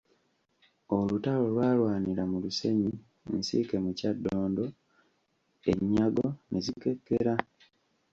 [0.95, 2.91] Olutalo lwalwanirwa mu lusenyi
[3.37, 4.65] Nsiike mu Kyaddondo,
[5.71, 7.33] ennyago ne zikekera.